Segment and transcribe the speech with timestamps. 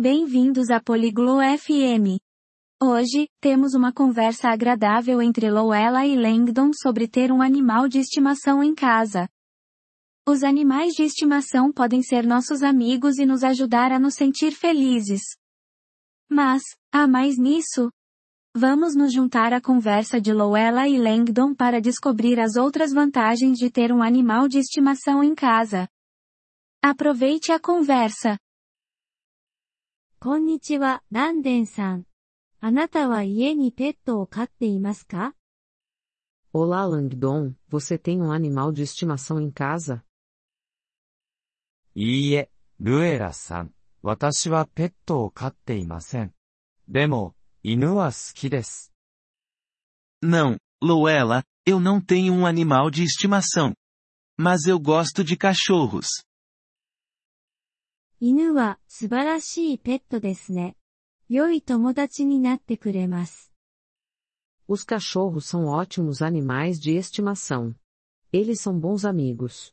[0.00, 2.16] Bem-vindos a Poliglo FM.
[2.82, 8.64] Hoje, temos uma conversa agradável entre Lowella e Langdon sobre ter um animal de estimação
[8.64, 9.28] em casa.
[10.26, 15.20] Os animais de estimação podem ser nossos amigos e nos ajudar a nos sentir felizes.
[16.30, 17.90] Mas, há mais nisso?
[18.56, 23.70] Vamos nos juntar à conversa de Lowella e Langdon para descobrir as outras vantagens de
[23.70, 25.86] ter um animal de estimação em casa.
[26.82, 28.38] Aproveite a conversa.
[30.25, 32.07] こんにちは、ランデンさん。
[32.59, 35.35] あなたは家にペットを飼っていますか
[36.51, 40.01] Olá Langdon, você tem um animal de estimação em casa?
[41.93, 42.49] いいえ、
[42.79, 43.71] ルエラさん。
[44.01, 46.33] 私はペットを飼っていません。
[46.87, 48.91] でも、犬は好きです。
[50.23, 53.75] Não, Loela, eu não tenho um animal de estimação.
[54.39, 56.07] Mas eu gosto de cachorros.
[58.22, 60.76] 犬は素晴らしいペットですね。
[61.30, 63.50] 良い友達になってくれます。
[64.68, 67.74] Os cachorros são ótimos animais de estimação.
[68.30, 69.72] Eles são bons amigos.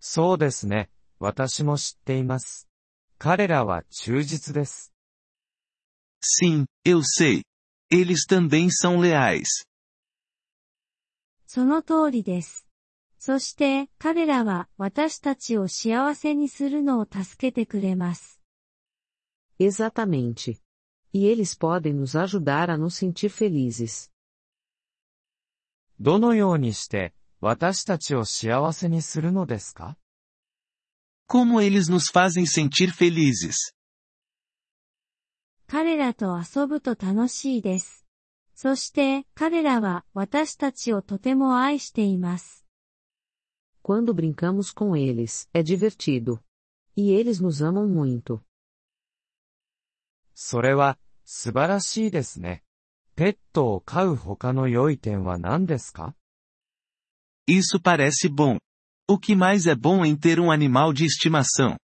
[0.00, 0.88] そうですね。
[1.18, 2.66] 私も知っています。
[3.18, 4.94] 彼らは忠実です。
[6.22, 7.42] Sim, eu sei.
[7.90, 9.44] Eles também são leais.
[11.46, 12.65] その通りです。
[13.26, 18.40] そして、彼らは私たちを幸せにするのを助けてくれます。
[19.58, 20.60] Exatamente.
[21.12, 24.12] E eles podem nos ajudar a nos sentir felizes.
[25.98, 29.96] どのようにして、私たちを幸せにするのですか
[31.28, 33.74] Como eles nos fazem sentir felizes.
[35.66, 38.06] 彼らと遊ぶと楽しいです。
[38.54, 42.65] そして、彼らは私たちをとても愛しています。
[43.86, 46.42] Quando brincamos com eles, é divertido.
[46.96, 48.42] E eles nos amam muito.
[50.34, 52.64] それは、素晴らしいですね。
[53.14, 56.16] ペットを飼う他の良い点は何ですか
[57.48, 58.58] Isso parece bom.
[59.06, 61.76] O que mais é bom em ter um animal de estimação?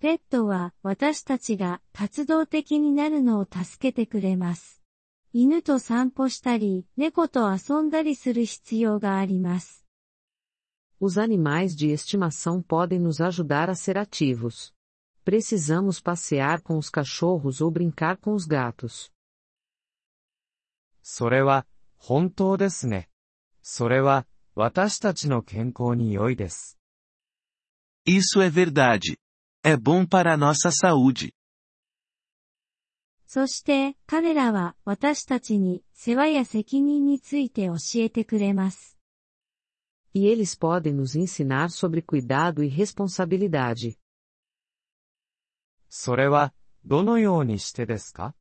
[0.00, 4.82] ペットは私たちが活動的になるのを助けてくれます。
[5.32, 9.86] 犬と散歩したり、猫と遊んだりする必要があります。
[10.99, 14.73] Os animais de estimação podem nos ajudar a ser ativos.
[15.23, 19.11] Precisamos passear com os cachorros ou brincar com os gatos.
[21.01, 21.67] それは、
[21.97, 23.09] 本当ですね。
[23.61, 26.79] それは、私たちの健康に良いです。
[28.07, 29.17] Isso é verdade.
[29.63, 31.33] É bom para a nossa saúde.
[33.27, 38.97] そして、彼らは私たちに世話や責任について教えてくれます。
[40.13, 43.97] E eles podem nos ensinar sobre cuidado e responsabilidade.
[45.89, 48.35] それは、どのようにしてですか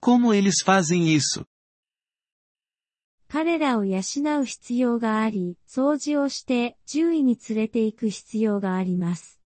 [0.00, 1.46] Como eles fazem isso?
[3.28, 4.00] 彼らを養
[4.40, 9.40] う必要があり、掃除をして獣医に連れて行く必要があります。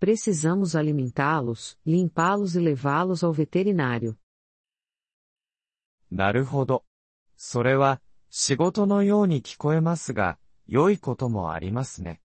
[0.00, 4.16] Precisamos alimentá-los, limpá-los e levá-los ao veterinário.
[6.10, 6.84] なるほど。
[7.36, 8.00] それは、
[8.30, 12.20] 仕事のように聞こえますが、良いこともありますね。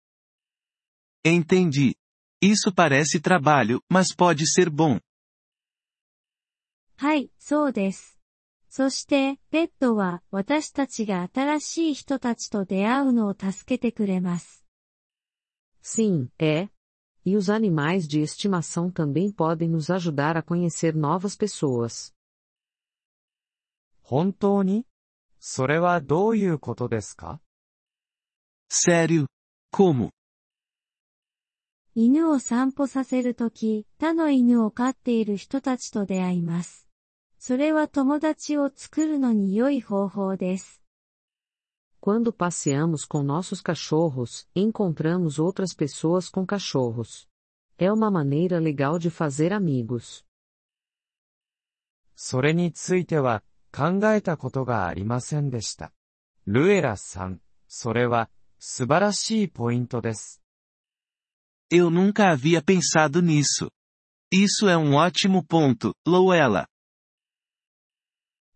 [1.24, 1.96] Entendi.
[2.42, 5.02] Isso parece trabalho, mas pode ser bom.
[6.96, 8.20] はい、そうです。
[8.70, 14.66] そして、ペットは私たちが新しい人たちと出会うのを助けてくれます。
[15.82, 16.70] Sim, é.
[17.26, 22.14] E os animais de estimação também podem nos ajudar a conhecer novas pessoas.
[24.02, 24.86] 本当に
[25.47, 27.39] それはどういうことですか
[28.71, 29.27] Sério?
[29.71, 30.09] Como?
[31.95, 36.89] 犬を散歩させるとき、他の犬を飼っている人たちと出会います。
[37.39, 40.81] それは友達を作るのに良い方法です。
[42.01, 47.29] Quando passeamos com nossos cachorros, encontramos outras pessoas com cachorros.
[47.77, 50.25] É uma maneira legal de fazer amigos.
[52.17, 53.43] それについては、
[53.75, 55.93] 考えたことがありませんでした。
[56.47, 58.31] ルエラさん、それは、
[58.61, 60.41] 素晴らしいポイントです。
[61.73, 63.69] Eu nunca havia pensado nisso.
[64.31, 66.67] Isso é um ótimo ponto, Loela.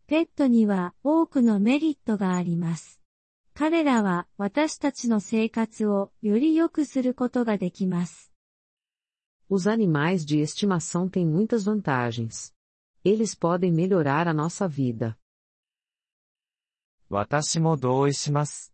[0.07, 3.01] ペットには多くのメリットがあります。
[3.55, 8.33] 彼らは私たちの生活をより良くすることができます。
[9.51, 12.55] Os animais de estimação têm muitas vantagens.
[13.08, 15.18] Eles podem melhorar a nossa vida.
[17.10, 18.74] 私も同意します。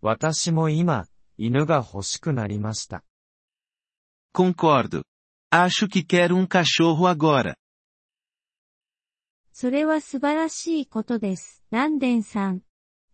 [0.00, 1.06] 私も今、
[1.36, 3.02] 犬が欲しくなりました。
[4.32, 5.02] Concordo.
[5.50, 7.56] Acho que quero um cachorro agora.
[9.52, 11.64] それは素晴らしいことです。
[11.70, 12.62] ランデンさん。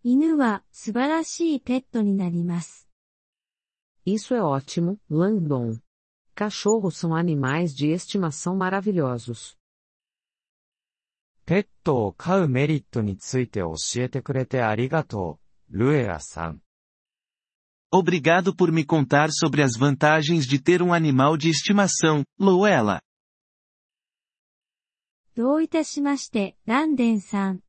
[0.04, 2.88] 犬は素晴らしいペットになります。
[4.06, 5.80] Isso é ótimo, Langdon.
[6.36, 9.56] Cachorros são animais de estimação maravilhosos.
[11.46, 15.38] ペットを飼うメリットについて教えてくれてありがと
[15.70, 16.60] う、ルエラさん。
[17.92, 23.00] Obrigado por me contar sobre as vantagens de ter um animal de estimação, Luella.
[25.36, 27.60] どういたしまして、ランデンさん。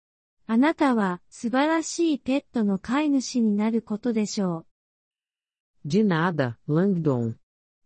[0.48, 5.88] あなたは素晴らしいペットの飼い主になることでしょう。
[5.88, 7.36] De nada, Langdon.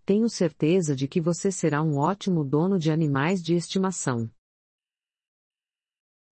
[0.05, 4.29] Tenho certeza de que você será um ótimo dono de animais de estimação.